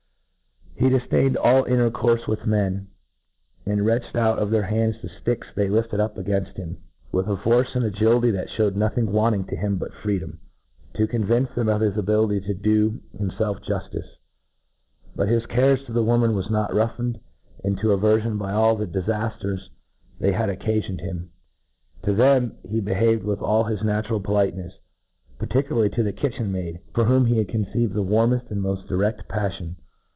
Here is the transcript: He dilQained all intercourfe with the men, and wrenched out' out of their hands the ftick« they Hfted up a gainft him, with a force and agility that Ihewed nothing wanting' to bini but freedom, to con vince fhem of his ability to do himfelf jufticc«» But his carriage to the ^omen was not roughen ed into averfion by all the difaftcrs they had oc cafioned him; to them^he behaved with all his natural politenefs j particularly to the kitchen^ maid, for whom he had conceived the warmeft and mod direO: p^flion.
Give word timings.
He 0.77 0.89
dilQained 0.89 1.37
all 1.39 1.63
intercourfe 1.65 2.25
with 2.27 2.39
the 2.39 2.47
men, 2.47 2.87
and 3.67 3.85
wrenched 3.85 4.15
out' 4.15 4.37
out 4.37 4.39
of 4.39 4.49
their 4.49 4.63
hands 4.63 4.95
the 4.99 5.09
ftick« 5.09 5.43
they 5.55 5.67
Hfted 5.67 5.99
up 5.99 6.17
a 6.17 6.23
gainft 6.23 6.55
him, 6.57 6.77
with 7.11 7.27
a 7.27 7.37
force 7.37 7.75
and 7.75 7.85
agility 7.85 8.31
that 8.31 8.47
Ihewed 8.47 8.73
nothing 8.75 9.11
wanting' 9.11 9.45
to 9.45 9.55
bini 9.57 9.75
but 9.77 9.93
freedom, 10.01 10.39
to 10.95 11.05
con 11.07 11.23
vince 11.25 11.49
fhem 11.49 11.69
of 11.71 11.81
his 11.81 11.95
ability 11.97 12.41
to 12.47 12.55
do 12.55 12.99
himfelf 13.15 13.63
jufticc«» 13.63 14.07
But 15.15 15.27
his 15.27 15.45
carriage 15.45 15.85
to 15.85 15.93
the 15.93 16.01
^omen 16.01 16.33
was 16.33 16.49
not 16.49 16.73
roughen 16.73 17.17
ed 17.17 17.21
into 17.63 17.89
averfion 17.95 18.39
by 18.39 18.51
all 18.51 18.75
the 18.75 18.87
difaftcrs 18.87 19.59
they 20.19 20.31
had 20.31 20.49
oc 20.49 20.59
cafioned 20.61 21.01
him; 21.01 21.29
to 22.05 22.11
them^he 22.11 22.83
behaved 22.83 23.23
with 23.23 23.39
all 23.39 23.65
his 23.65 23.83
natural 23.83 24.19
politenefs 24.19 24.69
j 24.71 24.77
particularly 25.37 25.89
to 25.91 26.01
the 26.01 26.13
kitchen^ 26.13 26.47
maid, 26.49 26.79
for 26.95 27.05
whom 27.05 27.27
he 27.27 27.37
had 27.37 27.49
conceived 27.49 27.93
the 27.93 28.01
warmeft 28.01 28.49
and 28.49 28.63
mod 28.63 28.79
direO: 28.89 29.13
p^flion. 29.29 29.75